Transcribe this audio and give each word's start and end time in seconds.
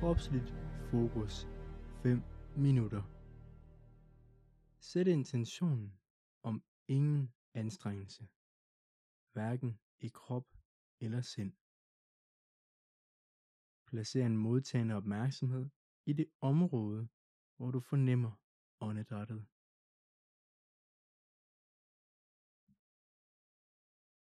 kropsligt 0.00 0.54
fokus 0.90 1.46
5 2.02 2.22
minutter. 2.56 3.02
Sæt 4.80 5.06
intentionen 5.06 5.98
om 6.42 6.62
ingen 6.88 7.34
anstrengelse, 7.54 8.28
hverken 9.32 9.80
i 10.00 10.08
krop 10.08 10.46
eller 11.00 11.20
sind. 11.20 11.52
Placer 13.86 14.26
en 14.26 14.36
modtagende 14.36 14.94
opmærksomhed 14.94 15.70
i 16.06 16.12
det 16.12 16.26
område, 16.40 17.08
hvor 17.56 17.70
du 17.70 17.80
fornemmer 17.80 18.32
åndedrættet. 18.80 19.46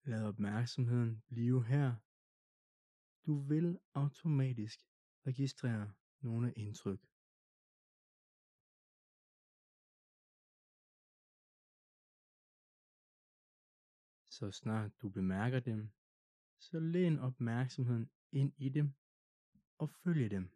Lad 0.04 0.28
opmærksomheden 0.28 1.22
blive 1.28 1.64
her. 1.64 1.96
Du 3.26 3.40
vil 3.40 3.78
automatisk 3.94 4.89
registrere 5.26 5.92
nogle 6.20 6.52
indtryk. 6.52 7.00
Så 14.28 14.50
snart 14.50 14.90
du 15.02 15.08
bemærker 15.08 15.60
dem, 15.60 15.90
så 16.58 16.80
læn 16.80 17.18
opmærksomheden 17.18 18.10
ind 18.32 18.52
i 18.56 18.68
dem 18.68 18.92
og 19.78 19.90
følge 19.90 20.28
dem. 20.28 20.50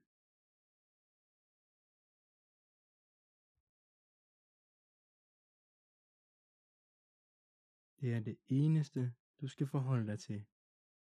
Det 8.00 8.14
er 8.14 8.20
det 8.20 8.38
eneste, 8.48 9.14
du 9.40 9.48
skal 9.48 9.66
forholde 9.66 10.06
dig 10.06 10.18
til 10.18 10.44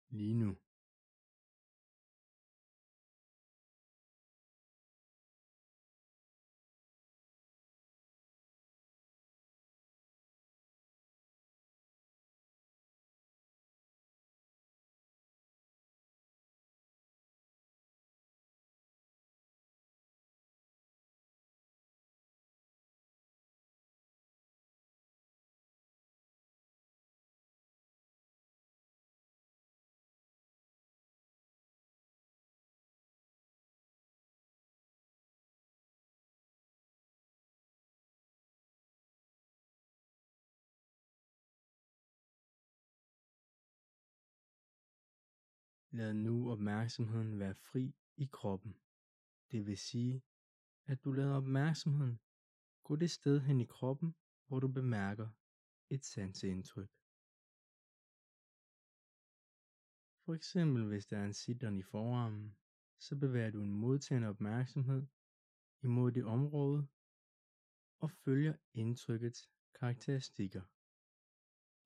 lige 0.09 0.33
nu. 0.33 0.57
Lad 45.91 46.13
nu 46.13 46.51
opmærksomheden 46.51 47.39
være 47.39 47.55
fri 47.55 47.95
i 48.17 48.29
kroppen. 48.31 48.75
Det 49.51 49.65
vil 49.65 49.77
sige, 49.77 50.23
at 50.85 51.03
du 51.03 51.11
lader 51.11 51.35
opmærksomheden 51.35 52.19
gå 52.83 52.95
det 52.95 53.11
sted 53.11 53.39
hen 53.39 53.61
i 53.61 53.65
kroppen, 53.65 54.15
hvor 54.47 54.59
du 54.59 54.67
bemærker 54.67 55.29
et 55.89 56.05
sanseindtryk. 56.05 56.89
For 60.25 60.33
eksempel 60.33 60.87
hvis 60.87 61.05
der 61.05 61.17
er 61.17 61.25
en 61.25 61.33
sitteren 61.33 61.77
i 61.77 61.83
forarmen, 61.83 62.57
så 62.99 63.15
bevæger 63.15 63.51
du 63.51 63.61
en 63.61 63.73
modtagende 63.73 64.27
opmærksomhed 64.27 65.07
imod 65.81 66.11
det 66.11 66.25
område 66.25 66.87
og 67.99 68.11
følger 68.11 68.55
indtrykkets 68.73 69.49
karakteristikker. 69.73 70.61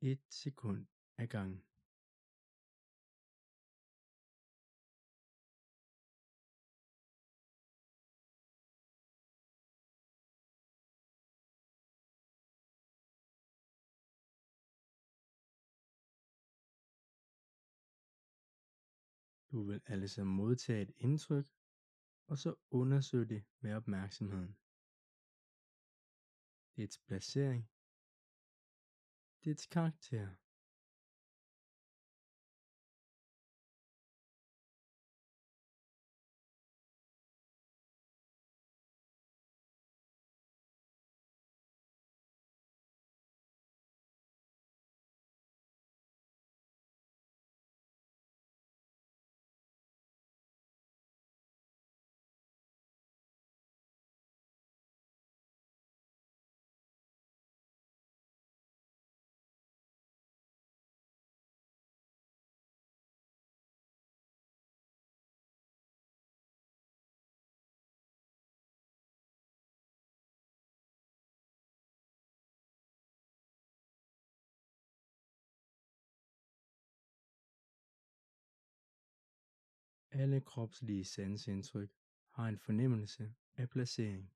Et 0.02 0.22
sekund 0.30 0.88
ad 1.18 1.28
gangen. 1.28 1.64
Du 19.54 19.64
vil 19.64 19.82
altså 19.86 20.24
modtage 20.24 20.82
et 20.82 20.92
indtryk, 20.98 21.48
og 22.28 22.38
så 22.38 22.56
undersøge 22.72 23.26
det 23.26 23.44
med 23.60 23.74
opmærksomheden. 23.74 24.58
Dets 26.76 27.00
placering, 27.08 27.70
dets 29.44 29.66
karakter. 29.66 30.36
Alle 80.16 80.42
kropslige 80.42 81.06
sansindtryk 81.06 81.92
har 82.30 82.48
en 82.48 82.60
fornemmelse 82.60 83.36
af 83.56 83.70
placering. 83.70 84.34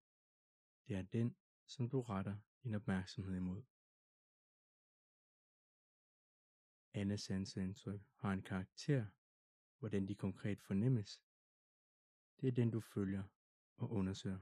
Det 0.88 0.96
er 0.96 1.02
den, 1.02 1.36
som 1.66 1.90
du 1.90 2.02
retter 2.02 2.38
din 2.64 2.76
opmærksomhed 2.76 3.36
imod. 3.36 3.64
Alle 6.94 7.18
sansindtryk 7.18 8.02
har 8.16 8.32
en 8.34 8.42
karakter, 8.42 9.06
hvordan 9.80 10.08
de 10.08 10.16
konkret 10.16 10.62
fornemmes. 10.62 11.22
Det 12.42 12.48
er 12.48 12.52
den, 12.52 12.72
du 12.72 12.80
følger 12.80 13.24
og 13.78 13.92
undersøger. 13.92 14.40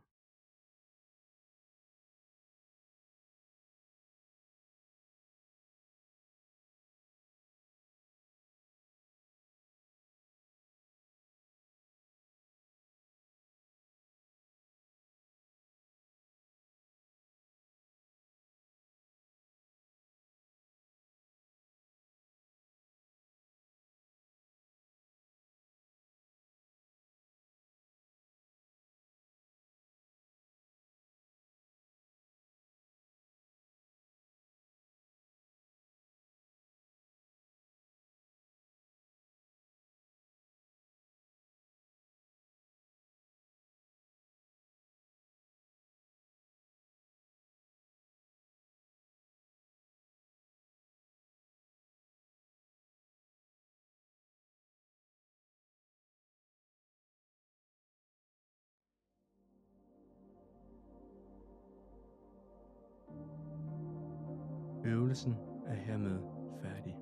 Øvelsen 65.16 65.38
er 65.68 65.76
hermed 65.76 66.20
færdig. 66.62 66.96